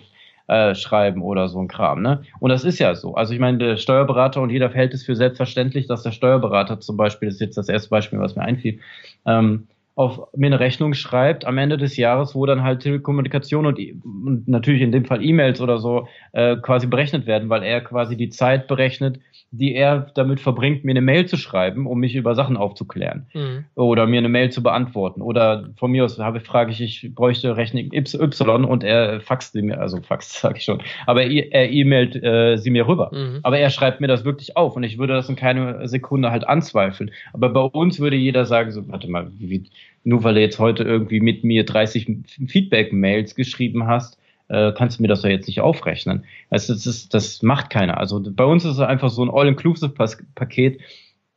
[0.49, 2.03] äh, schreiben oder so ein Kram.
[2.03, 2.23] Ne?
[2.39, 3.15] Und das ist ja so.
[3.15, 6.97] Also ich meine, der Steuerberater und jeder hält es für selbstverständlich, dass der Steuerberater zum
[6.97, 8.79] Beispiel, das ist jetzt das erste Beispiel, was mir einfiel,
[9.27, 13.79] ähm, auf mir eine Rechnung schreibt am Ende des Jahres, wo dann halt Telekommunikation und,
[14.05, 18.15] und natürlich in dem Fall E-Mails oder so äh, quasi berechnet werden, weil er quasi
[18.15, 19.19] die Zeit berechnet,
[19.53, 23.65] die er damit verbringt, mir eine Mail zu schreiben, um mich über Sachen aufzuklären mhm.
[23.75, 27.57] oder mir eine Mail zu beantworten oder von mir aus habe, frage ich, ich bräuchte
[27.57, 32.23] Rechnung Y und er faxt sie mir, also faxt sage ich schon, aber er e-mailt
[32.23, 33.11] äh, sie mir rüber.
[33.15, 33.41] Mhm.
[33.43, 36.47] Aber er schreibt mir das wirklich auf und ich würde das in keine Sekunde halt
[36.47, 37.11] anzweifeln.
[37.33, 39.65] Aber bei uns würde jeder sagen so, warte mal, wie,
[40.07, 42.07] nur weil du jetzt heute irgendwie mit mir 30
[42.47, 46.25] Feedback-Mails geschrieben hast, äh, kannst du mir das ja jetzt nicht aufrechnen.
[46.49, 47.99] Also das, ist, das macht keiner.
[47.99, 50.81] Also bei uns ist es einfach so ein All-Inclusive-Paket.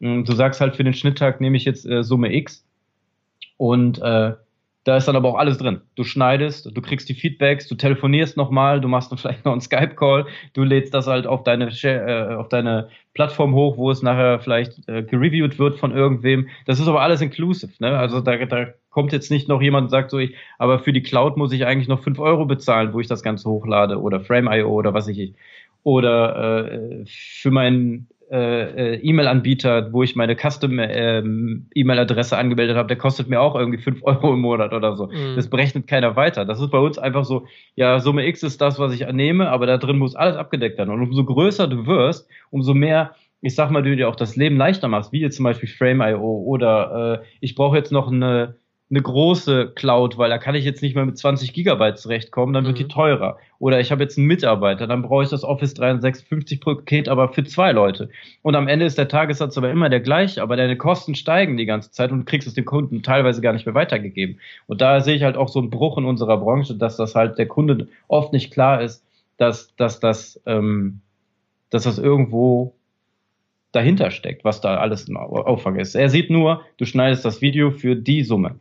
[0.02, 2.64] Hm, du sagst halt, für den Schnitttag nehme ich jetzt äh, Summe X
[3.58, 4.34] und äh,
[4.86, 5.82] da ist dann aber auch alles drin.
[5.96, 9.62] Du schneidest, du kriegst die Feedbacks, du telefonierst nochmal, du machst dann vielleicht noch einen
[9.62, 14.39] Skype-Call, du lädst das halt auf deine, äh, auf deine Plattform hoch, wo es nachher
[14.39, 16.48] vielleicht äh, gereviewt wird von irgendwem.
[16.65, 17.74] Das ist aber alles inclusive.
[17.80, 17.98] Ne?
[17.98, 21.04] Also da, da kommt jetzt nicht noch jemand und sagt so, ich, aber für die
[21.04, 24.70] Cloud muss ich eigentlich noch fünf Euro bezahlen, wo ich das Ganze hochlade oder Frame.io
[24.70, 25.34] oder was ich.
[25.84, 32.98] Oder äh, für meinen äh, äh, E-Mail-Anbieter, wo ich meine Custom-E-Mail-Adresse ähm, angemeldet habe, der
[32.98, 35.08] kostet mir auch irgendwie 5 Euro im Monat oder so.
[35.08, 35.36] Mhm.
[35.36, 36.46] Das berechnet keiner weiter.
[36.46, 39.65] Das ist bei uns einfach so, ja, Summe X ist das, was ich annehme, aber
[39.65, 40.92] da drin muss alles abgedeckt werden.
[40.92, 44.58] Und umso größer du wirst, umso mehr ich sag mal, du dir auch das Leben
[44.58, 48.56] leichter machst, wie jetzt zum Beispiel Frame.io oder äh, ich brauche jetzt noch eine
[48.91, 52.65] eine große Cloud, weil da kann ich jetzt nicht mehr mit 20 Gigabyte zurechtkommen, dann
[52.65, 52.84] wird mhm.
[52.84, 53.38] die teurer.
[53.60, 57.43] Oder ich habe jetzt einen Mitarbeiter, dann brauche ich das Office 356 Paket aber für
[57.43, 58.10] zwei Leute.
[58.41, 61.67] Und am Ende ist der Tagessatz aber immer der gleiche, aber deine Kosten steigen die
[61.67, 64.39] ganze Zeit und du kriegst es dem Kunden teilweise gar nicht mehr weitergegeben.
[64.65, 67.38] Und da sehe ich halt auch so einen Bruch in unserer Branche, dass das halt
[67.38, 69.04] der Kunde oft nicht klar ist,
[69.38, 71.02] dass, dass das, ähm,
[71.69, 72.73] dass das irgendwo
[73.71, 75.93] dahinter steckt, was da alles ein Aufwand ist.
[75.93, 78.56] Er sieht nur, du schneidest das Video für die Summe.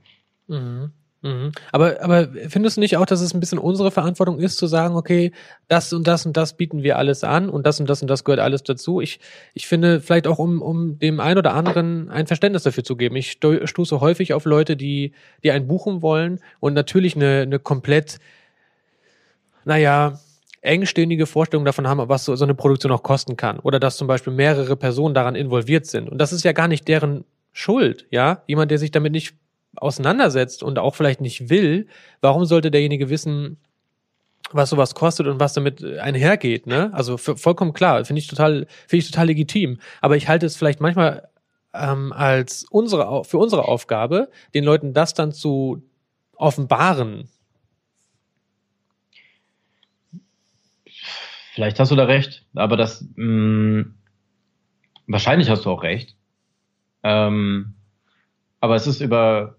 [0.48, 0.92] Mhm.
[1.20, 1.50] Mhm.
[1.72, 4.94] Aber, aber findest du nicht auch, dass es ein bisschen unsere Verantwortung ist, zu sagen,
[4.94, 5.32] okay,
[5.66, 8.22] das und das und das bieten wir alles an und das und das und das
[8.22, 9.00] gehört alles dazu?
[9.00, 9.18] Ich,
[9.52, 13.16] ich finde, vielleicht auch, um, um dem einen oder anderen ein Verständnis dafür zu geben.
[13.16, 18.18] Ich stoße häufig auf Leute, die, die einen buchen wollen und natürlich eine, eine komplett,
[19.64, 20.20] naja,
[20.60, 23.58] engständige Vorstellung davon haben, was so, so eine Produktion auch kosten kann.
[23.58, 26.08] Oder dass zum Beispiel mehrere Personen daran involviert sind.
[26.08, 28.42] Und das ist ja gar nicht deren Schuld, ja?
[28.46, 29.34] Jemand, der sich damit nicht
[29.76, 31.86] auseinandersetzt und auch vielleicht nicht will,
[32.20, 33.58] warum sollte derjenige wissen,
[34.52, 36.90] was sowas kostet und was damit einhergeht, ne?
[36.94, 39.78] Also vollkommen klar, finde ich total, finde ich total legitim.
[40.00, 41.28] Aber ich halte es vielleicht manchmal
[41.74, 45.82] ähm, als unsere für unsere Aufgabe, den Leuten das dann zu
[46.36, 47.28] offenbaren.
[51.52, 53.94] Vielleicht hast du da recht, aber das mh, mm,
[55.08, 56.16] wahrscheinlich hast du auch recht.
[57.02, 57.74] Ähm,
[58.60, 59.57] aber es ist über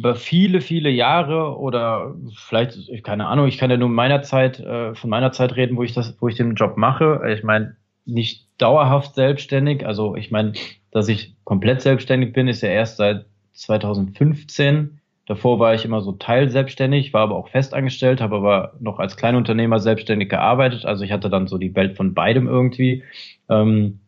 [0.00, 4.94] über viele, viele Jahre oder vielleicht, keine Ahnung, ich kann ja nur meiner Zeit, äh,
[4.94, 7.20] von meiner Zeit reden, wo ich das, wo ich den Job mache.
[7.36, 9.84] Ich meine, nicht dauerhaft selbstständig.
[9.84, 10.54] Also ich meine,
[10.90, 15.00] dass ich komplett selbstständig bin, ist ja erst seit 2015.
[15.26, 19.80] Davor war ich immer so teilselbstständig, war aber auch festangestellt, habe aber noch als Kleinunternehmer
[19.80, 20.86] selbstständig gearbeitet.
[20.86, 23.04] Also ich hatte dann so die Welt von beidem irgendwie.
[23.50, 24.00] Ähm,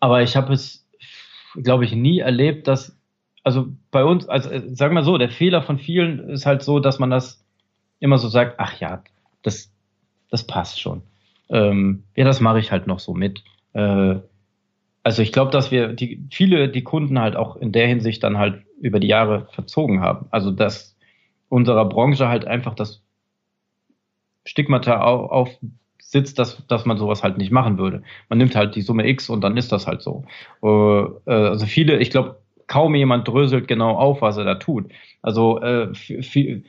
[0.00, 0.84] aber ich habe es,
[1.62, 2.99] glaube ich, nie erlebt, dass
[3.42, 6.80] also bei uns, also äh, sagen wir so, der Fehler von vielen ist halt so,
[6.80, 7.44] dass man das
[7.98, 9.02] immer so sagt, ach ja,
[9.42, 9.72] das,
[10.30, 11.02] das passt schon.
[11.48, 13.42] Ähm, ja, das mache ich halt noch so mit.
[13.72, 14.16] Äh,
[15.02, 18.38] also ich glaube, dass wir die viele die Kunden halt auch in der Hinsicht dann
[18.38, 20.26] halt über die Jahre verzogen haben.
[20.30, 20.96] Also dass
[21.48, 23.02] unserer Branche halt einfach das
[24.44, 25.58] Stigmata auf, auf
[26.12, 28.02] dass, dass man sowas halt nicht machen würde.
[28.28, 30.24] Man nimmt halt die Summe X und dann ist das halt so.
[30.62, 32.39] Äh, äh also viele, ich glaube,
[32.70, 34.86] kaum jemand dröselt genau auf, was er da tut.
[35.22, 36.62] Also äh, viel,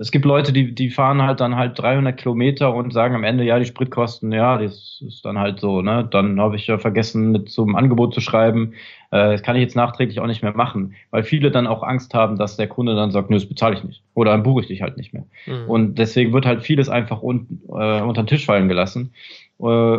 [0.00, 3.44] es gibt Leute, die, die fahren halt dann halt 300 Kilometer und sagen am Ende,
[3.44, 6.08] ja, die Spritkosten, ja, das ist dann halt so, ne?
[6.10, 8.72] Dann habe ich ja vergessen, mit so einem Angebot zu schreiben.
[9.10, 12.14] Äh, das kann ich jetzt nachträglich auch nicht mehr machen, weil viele dann auch Angst
[12.14, 14.02] haben, dass der Kunde dann sagt, nö, das bezahle ich nicht.
[14.14, 15.26] Oder dann buche ich dich halt nicht mehr.
[15.46, 15.68] Mhm.
[15.68, 19.12] Und deswegen wird halt vieles einfach un, äh, unter den Tisch fallen gelassen.
[19.60, 19.98] Äh,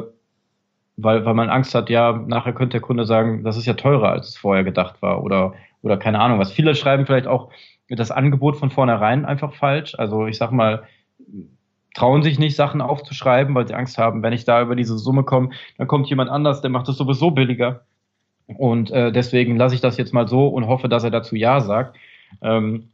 [0.97, 4.12] weil, weil man Angst hat, ja, nachher könnte der Kunde sagen, das ist ja teurer,
[4.12, 6.51] als es vorher gedacht war oder, oder keine Ahnung was.
[6.51, 7.51] Viele schreiben vielleicht auch
[7.89, 9.95] das Angebot von vornherein einfach falsch.
[9.97, 10.84] Also ich sag mal,
[11.93, 15.23] trauen sich nicht, Sachen aufzuschreiben, weil sie Angst haben, wenn ich da über diese Summe
[15.23, 17.86] komme, dann kommt jemand anders, der macht das sowieso billiger.
[18.47, 21.62] Und äh, deswegen lasse ich das jetzt mal so und hoffe, dass er dazu Ja
[21.62, 21.97] sagt.
[22.41, 22.89] Ähm,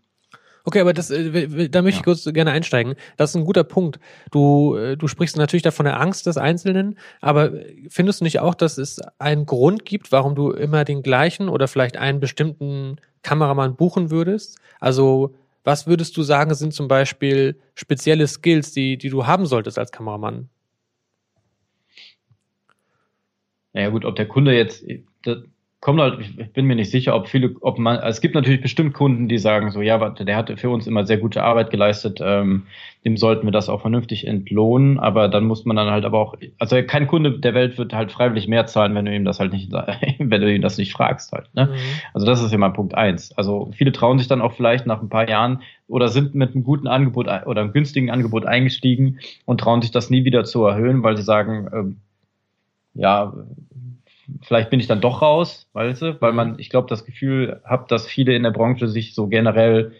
[0.64, 2.96] Okay, aber das, äh, da möchte ich kurz gerne einsteigen.
[3.18, 4.00] Das ist ein guter Punkt.
[4.32, 7.52] Du, äh, du sprichst natürlich da von der Angst des Einzelnen, aber
[7.90, 11.68] findest du nicht auch, dass es einen Grund gibt, warum du immer den gleichen oder
[11.68, 14.60] vielleicht einen bestimmten Kameramann buchen würdest?
[14.80, 19.78] Also, was würdest du sagen, sind zum Beispiel spezielle Skills, die, die du haben solltest
[19.78, 20.50] als Kameramann?
[23.74, 24.84] Naja gut, ob der Kunde jetzt,
[25.82, 28.62] kommt halt, ich bin mir nicht sicher, ob viele, ob man, also es gibt natürlich
[28.62, 31.72] bestimmt Kunden, die sagen so, ja, warte, der hat für uns immer sehr gute Arbeit
[31.72, 32.68] geleistet, ähm,
[33.04, 36.36] dem sollten wir das auch vernünftig entlohnen, aber dann muss man dann halt aber auch,
[36.60, 39.54] also kein Kunde der Welt wird halt freiwillig mehr zahlen, wenn du ihm das halt
[39.54, 39.72] nicht,
[40.20, 41.66] wenn du ihm das nicht fragst halt, ne?
[41.66, 41.78] Mhm.
[42.14, 43.36] Also das ist ja mal Punkt eins.
[43.36, 46.64] Also viele trauen sich dann auch vielleicht nach ein paar Jahren oder sind mit einem
[46.64, 51.02] guten Angebot oder einem günstigen Angebot eingestiegen und trauen sich das nie wieder zu erhöhen,
[51.02, 51.98] weil sie sagen, ähm,
[52.94, 53.34] ja,
[54.42, 57.86] vielleicht bin ich dann doch raus, weißt du, weil man, ich glaube, das Gefühl habe,
[57.88, 59.94] dass viele in der Branche sich so generell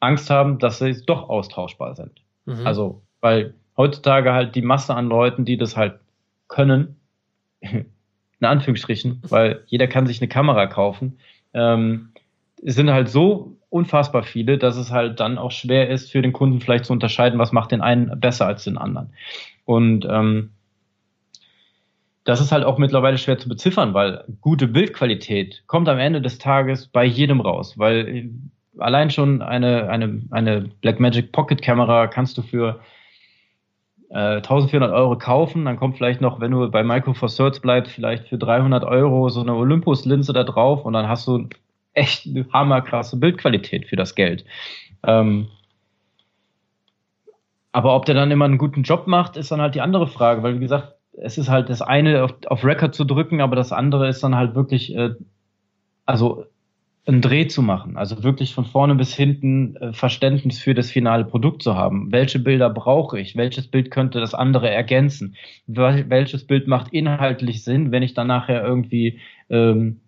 [0.00, 2.22] Angst haben, dass sie doch austauschbar sind.
[2.46, 2.66] Mhm.
[2.66, 6.00] Also, weil heutzutage halt die Masse an Leuten, die das halt
[6.48, 6.96] können,
[7.60, 7.86] in
[8.40, 11.18] Anführungsstrichen, weil jeder kann sich eine Kamera kaufen,
[11.52, 12.12] ähm,
[12.62, 16.60] sind halt so unfassbar viele, dass es halt dann auch schwer ist, für den Kunden
[16.60, 19.12] vielleicht zu unterscheiden, was macht den einen besser als den anderen.
[19.64, 20.50] Und ähm,
[22.24, 26.38] das ist halt auch mittlerweile schwer zu beziffern, weil gute Bildqualität kommt am Ende des
[26.38, 28.30] Tages bei jedem raus, weil äh,
[28.78, 32.80] allein schon eine, eine, eine Blackmagic Pocket Kamera kannst du für
[34.10, 37.92] äh, 1400 Euro kaufen, dann kommt vielleicht noch, wenn du bei Micro Four Thirds bleibst,
[37.92, 41.48] vielleicht für 300 Euro so eine Olympus-Linse da drauf und dann hast du
[41.94, 44.44] echt eine hammerkrasse Bildqualität für das Geld.
[45.04, 45.48] Ähm,
[47.72, 50.42] aber ob der dann immer einen guten Job macht, ist dann halt die andere Frage,
[50.42, 53.72] weil wie gesagt, es ist halt das eine auf, auf Record zu drücken, aber das
[53.72, 55.14] andere ist dann halt wirklich, äh,
[56.06, 56.46] also
[57.06, 61.24] einen Dreh zu machen, also wirklich von vorne bis hinten äh, Verständnis für das finale
[61.24, 62.12] Produkt zu haben.
[62.12, 63.36] Welche Bilder brauche ich?
[63.36, 65.34] Welches Bild könnte das andere ergänzen?
[65.66, 69.18] Welches Bild macht inhaltlich Sinn, wenn ich dann nachher irgendwie
[69.48, 70.00] ähm,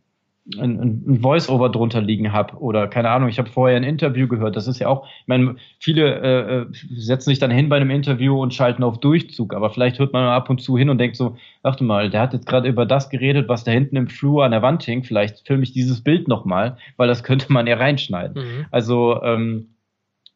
[0.59, 4.57] ein, ein Voice-Over drunter liegen habe oder keine Ahnung, ich habe vorher ein Interview gehört.
[4.57, 7.91] Das ist ja auch, ich meine, viele äh, äh, setzen sich dann hin bei einem
[7.91, 11.17] Interview und schalten auf Durchzug, aber vielleicht hört man ab und zu hin und denkt
[11.17, 14.45] so, warte mal, der hat jetzt gerade über das geredet, was da hinten im Flur
[14.45, 17.77] an der Wand hing, vielleicht filme ich dieses Bild nochmal, weil das könnte man ja
[17.77, 18.43] reinschneiden.
[18.43, 18.67] Mhm.
[18.73, 19.69] Also ähm,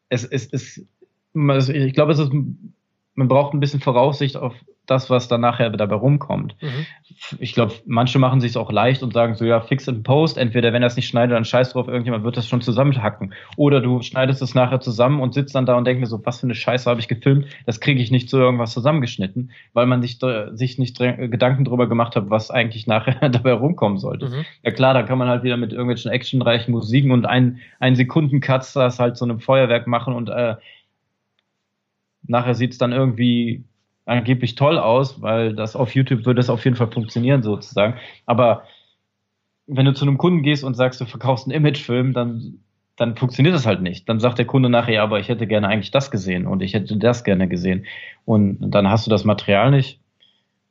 [0.07, 0.77] es, es, es,
[1.69, 2.31] ich glaube, es ist,
[3.13, 4.53] man braucht ein bisschen Voraussicht auf
[4.87, 6.55] das, was dann nachher dabei rumkommt.
[6.61, 6.85] Mhm.
[7.39, 10.37] Ich glaube, manche machen sich auch leicht und sagen so, ja, fix in Post.
[10.37, 13.33] Entweder, wenn er es nicht schneidet, dann scheiß drauf, irgendjemand wird das schon zusammenhacken.
[13.57, 16.39] Oder du schneidest es nachher zusammen und sitzt dann da und denkst mir so, was
[16.39, 17.45] für eine Scheiße habe ich gefilmt?
[17.65, 20.19] Das kriege ich nicht so irgendwas zusammengeschnitten, weil man sich,
[20.53, 24.29] sich nicht Gedanken darüber gemacht hat, was eigentlich nachher dabei rumkommen sollte.
[24.29, 24.45] Mhm.
[24.63, 28.73] Ja klar, da kann man halt wieder mit irgendwelchen actionreichen Musiken und ein, ein Sekunden-Cuts
[28.73, 30.55] das halt so einem Feuerwerk machen und äh,
[32.23, 33.63] nachher sieht's dann irgendwie
[34.07, 37.95] angeblich toll aus, weil das auf YouTube würde es auf jeden Fall funktionieren sozusagen.
[38.25, 38.63] Aber
[39.67, 42.59] wenn du zu einem Kunden gehst und sagst, du verkaufst einen Imagefilm, dann
[42.97, 44.09] dann funktioniert das halt nicht.
[44.09, 46.73] Dann sagt der Kunde nachher, ja, aber ich hätte gerne eigentlich das gesehen und ich
[46.73, 47.85] hätte das gerne gesehen.
[48.25, 49.99] Und dann hast du das Material nicht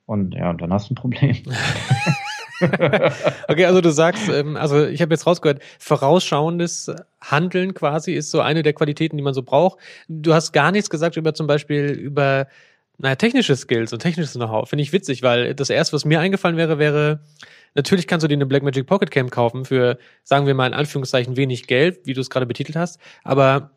[0.07, 1.37] und ja, dann hast du ein Problem.
[3.49, 8.41] okay, also du sagst, ähm, also ich habe jetzt rausgehört, vorausschauendes Handeln quasi ist so
[8.41, 9.79] eine der Qualitäten, die man so braucht.
[10.09, 12.47] Du hast gar nichts gesagt über zum Beispiel über
[12.99, 14.69] naja, technische Skills und technisches Know-how.
[14.69, 17.21] Finde ich witzig, weil das erste, was mir eingefallen wäre, wäre,
[17.75, 21.37] natürlich kannst du dir eine Blackmagic Pocket Cam kaufen für, sagen wir mal in Anführungszeichen,
[21.37, 22.99] wenig Geld, wie du es gerade betitelt hast.
[23.23, 23.71] Aber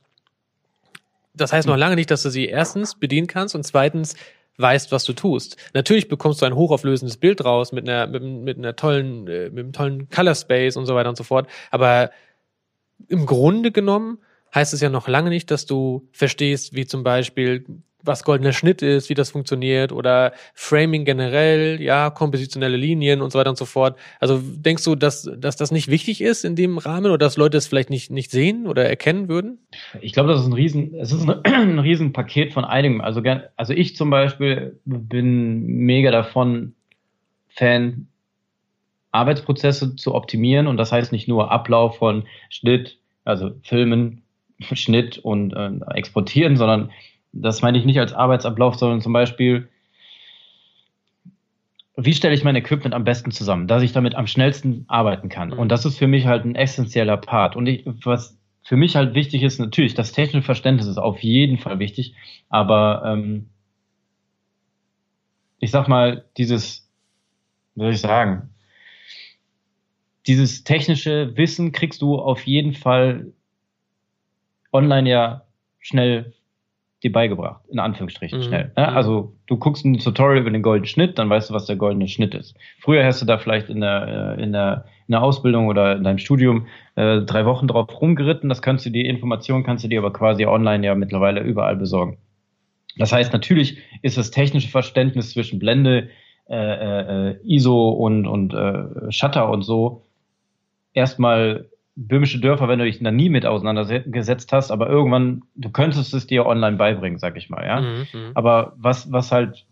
[1.33, 4.15] das heißt noch lange nicht, dass du sie erstens bedienen kannst und zweitens
[4.57, 5.55] weißt, was du tust.
[5.73, 9.59] Natürlich bekommst du ein hochauflösendes Bild raus mit einer, mit, mit einer tollen, äh, mit
[9.59, 11.47] einem tollen Color Space und so weiter und so fort.
[11.71, 12.11] Aber
[13.07, 14.19] im Grunde genommen
[14.53, 17.65] heißt es ja noch lange nicht, dass du verstehst, wie zum Beispiel
[18.01, 23.39] was goldener Schnitt ist, wie das funktioniert oder Framing generell, ja, kompositionelle Linien und so
[23.39, 23.97] weiter und so fort.
[24.19, 27.57] Also denkst du, dass, dass das nicht wichtig ist in dem Rahmen oder dass Leute
[27.57, 29.59] es vielleicht nicht, nicht sehen oder erkennen würden?
[30.01, 32.13] Ich glaube, das ist ein riesen, es ist ein, ein riesen
[32.51, 33.01] von einigem.
[33.01, 33.21] Also,
[33.57, 36.73] also ich zum Beispiel bin mega davon
[37.49, 38.07] Fan,
[39.11, 44.21] Arbeitsprozesse zu optimieren und das heißt nicht nur Ablauf von Schnitt, also Filmen,
[44.59, 46.91] Schnitt und äh, exportieren, sondern
[47.31, 49.69] das meine ich nicht als Arbeitsablauf, sondern zum Beispiel,
[51.95, 55.53] wie stelle ich mein Equipment am besten zusammen, dass ich damit am schnellsten arbeiten kann.
[55.53, 57.55] Und das ist für mich halt ein essentieller Part.
[57.55, 61.57] Und ich, was für mich halt wichtig ist, natürlich, das technische Verständnis ist auf jeden
[61.57, 62.15] Fall wichtig,
[62.49, 63.49] aber ähm,
[65.59, 66.89] ich sag mal, dieses,
[67.75, 68.49] wie soll ich sagen,
[70.27, 73.33] dieses technische Wissen kriegst du auf jeden Fall
[74.71, 75.41] online ja
[75.79, 76.33] schnell
[77.01, 78.43] dir beigebracht, in Anführungsstrichen Mhm.
[78.43, 78.71] schnell.
[78.75, 78.89] Ne?
[78.89, 82.07] Also du guckst ein Tutorial über den goldenen Schnitt, dann weißt du, was der goldene
[82.09, 82.57] Schnitt ist.
[82.79, 86.03] Früher hast du da vielleicht in der, äh, in der, in der Ausbildung oder in
[86.03, 88.49] deinem Studium äh, drei Wochen drauf rumgeritten.
[88.49, 92.17] Das kannst du die Information kannst du dir aber quasi online ja mittlerweile überall besorgen.
[92.97, 96.09] Das heißt, natürlich ist das technische Verständnis zwischen Blende,
[96.49, 100.03] äh, äh, ISO und, und äh, Shutter und so
[100.93, 101.69] erstmal
[102.07, 106.27] böhmische Dörfer, wenn du dich da nie mit auseinandergesetzt hast, aber irgendwann, du könntest es
[106.27, 107.81] dir online beibringen, sag ich mal, ja.
[107.81, 108.31] Mhm, mhm.
[108.35, 109.65] Aber was, was halt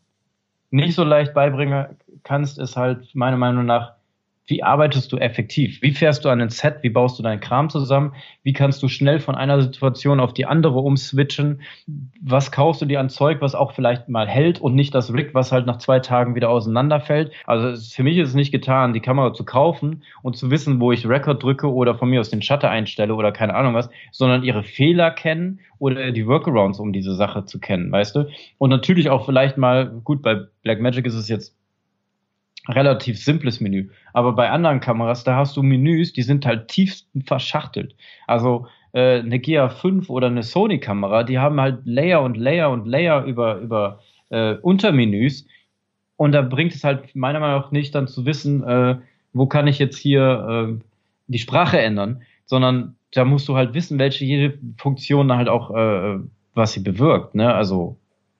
[0.70, 3.94] nicht so leicht beibringen kannst, ist halt meiner Meinung nach,
[4.48, 5.82] wie arbeitest du effektiv?
[5.82, 6.78] Wie fährst du an ein Set?
[6.82, 8.14] Wie baust du deinen Kram zusammen?
[8.44, 11.62] Wie kannst du schnell von einer Situation auf die andere umswitchen?
[12.22, 15.34] Was kaufst du dir an Zeug, was auch vielleicht mal hält und nicht das Rig,
[15.34, 17.34] was halt nach zwei Tagen wieder auseinanderfällt?
[17.46, 20.94] Also für mich ist es nicht getan, die Kamera zu kaufen und zu wissen, wo
[20.94, 24.44] ich Record drücke oder von mir aus den Shutter einstelle oder keine Ahnung was, sondern
[24.44, 28.30] ihre Fehler kennen oder die Workarounds, um diese Sache zu kennen, weißt du?
[28.58, 31.54] Und natürlich auch vielleicht mal, gut, bei Blackmagic ist es jetzt
[32.68, 33.90] relativ simples Menü.
[34.14, 37.96] Aber bei anderen Kameras, da hast du Menüs, die sind halt tiefsten verschachtelt.
[38.28, 43.24] Also äh, eine GA5 oder eine Sony-Kamera, die haben halt Layer und Layer und Layer
[43.24, 44.00] über, über
[44.30, 45.46] äh, Untermenüs.
[46.16, 48.98] Und da bringt es halt meiner Meinung nach nicht dann zu wissen, äh,
[49.34, 50.84] wo kann ich jetzt hier äh,
[51.28, 56.20] die Sprache ändern, sondern da musst du halt wissen, welche jede Funktion halt auch, äh,
[56.54, 57.36] was sie bewirkt.
[57.36, 57.54] Ne?
[57.54, 57.98] Also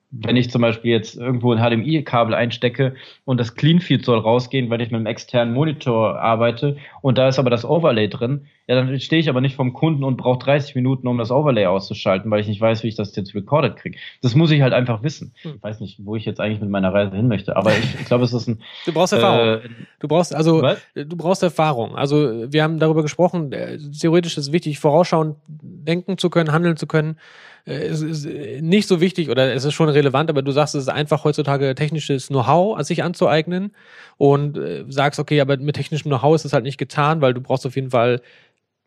[0.10, 4.82] wenn ich zum Beispiel jetzt irgendwo ein HDMI-Kabel einstecke und das Cleanfield soll rausgehen, weil
[4.82, 9.00] ich mit einem externen Monitor arbeite und da ist aber das Overlay drin, ja, dann
[9.00, 12.40] stehe ich aber nicht vom Kunden und brauche 30 Minuten, um das Overlay auszuschalten, weil
[12.40, 13.98] ich nicht weiß, wie ich das jetzt recorded kriege.
[14.22, 15.34] Das muss ich halt einfach wissen.
[15.42, 15.54] Hm.
[15.58, 18.06] Ich weiß nicht, wo ich jetzt eigentlich mit meiner Reise hin möchte, aber ich, ich
[18.08, 19.48] glaube, es ist ein Du brauchst Erfahrung.
[19.48, 20.80] Äh, Du brauchst also was?
[20.96, 21.96] du brauchst Erfahrung.
[21.96, 26.78] Also wir haben darüber gesprochen, äh, theoretisch ist es wichtig, vorausschauend denken zu können, handeln
[26.78, 27.18] zu können.
[27.68, 30.76] Äh, Es ist äh, nicht so wichtig oder es ist schon relevant, aber du sagst,
[30.76, 33.74] es ist einfach heutzutage technisches Know-how sich anzueignen
[34.18, 37.42] und äh, sagst, okay, aber mit technischem Know-how ist es halt nicht getan, weil du
[37.42, 38.22] brauchst auf jeden Fall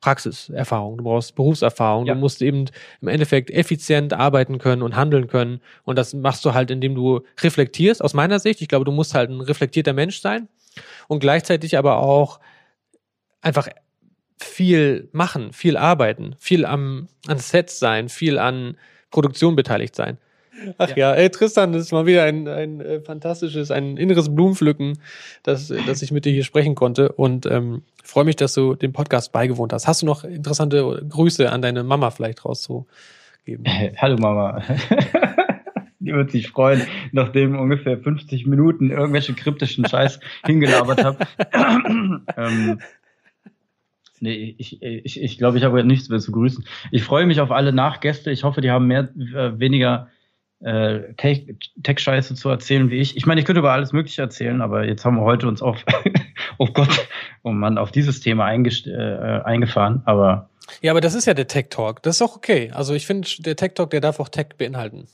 [0.01, 2.15] Praxiserfahrung, du brauchst Berufserfahrung, Ja.
[2.15, 2.65] du musst eben
[3.03, 7.21] im Endeffekt effizient arbeiten können und handeln können und das machst du halt, indem du
[7.43, 8.63] reflektierst, aus meiner Sicht.
[8.63, 10.49] Ich glaube, du musst halt ein reflektierter Mensch sein
[11.07, 12.41] und gleichzeitig aber auch
[13.43, 13.69] einfach
[14.43, 18.77] viel machen, viel arbeiten, viel am an Sets sein, viel an
[19.11, 20.19] Produktion beteiligt sein.
[20.79, 24.99] Ach ja, ey Tristan, das ist mal wieder ein, ein äh, fantastisches, ein inneres Blumenpflücken,
[25.43, 28.75] dass, äh, dass ich mit dir hier sprechen konnte und ähm, freue mich, dass du
[28.75, 29.87] dem Podcast beigewohnt hast.
[29.87, 33.65] Hast du noch interessante Grüße an deine Mama vielleicht rauszugeben?
[33.97, 34.63] Hallo Mama.
[36.03, 41.27] Die wird sich freuen, nachdem ungefähr 50 Minuten irgendwelche kryptischen Scheiß hingelabert habe.
[42.39, 42.81] ähm,
[44.21, 46.65] nee, ich, ich, ich glaube, ich habe nichts mehr zu grüßen.
[46.91, 48.31] Ich freue mich auf alle Nachgäste.
[48.31, 50.09] Ich hoffe, die haben mehr, äh, weniger
[50.63, 53.17] äh, Tech- Tech-Scheiße zu erzählen wie ich.
[53.17, 55.83] Ich meine, ich könnte über alles Mögliche erzählen, aber jetzt haben wir heute uns auf,
[56.59, 57.09] oh Gott,
[57.43, 60.03] oh Mann, auf dieses Thema eingest- äh, eingefahren.
[60.05, 60.51] Aber
[60.83, 62.03] Ja, aber das ist ja der Tech Talk.
[62.03, 62.71] Das ist auch okay.
[62.75, 65.07] Also ich finde, der Tech Talk, der darf auch Tech beinhalten.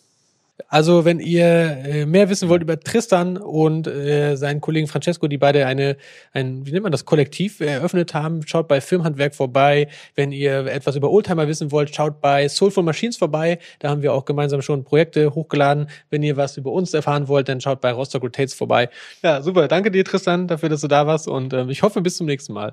[0.69, 5.37] Also wenn ihr äh, mehr wissen wollt über Tristan und äh, seinen Kollegen Francesco, die
[5.37, 5.97] beide eine,
[6.33, 9.88] ein, wie nennt man das, Kollektiv eröffnet haben, schaut bei Filmhandwerk vorbei.
[10.14, 13.59] Wenn ihr etwas über Oldtimer wissen wollt, schaut bei Soulful Machines vorbei.
[13.81, 15.88] Da haben wir auch gemeinsam schon Projekte hochgeladen.
[16.09, 18.88] Wenn ihr was über uns erfahren wollt, dann schaut bei Rostock Rotates vorbei.
[19.23, 19.69] Ja, super.
[19.69, 22.55] Danke dir, Tristan, dafür, dass du da warst und ähm, ich hoffe, bis zum nächsten
[22.55, 22.73] Mal.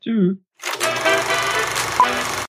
[0.00, 0.36] tschüss.